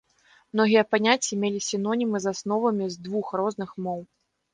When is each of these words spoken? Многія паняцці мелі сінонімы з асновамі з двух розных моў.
Многія 0.53 0.83
паняцці 0.93 1.37
мелі 1.43 1.59
сінонімы 1.65 2.21
з 2.23 2.29
асновамі 2.33 2.87
з 2.95 3.05
двух 3.09 3.27
розных 3.43 3.69
моў. 3.89 4.01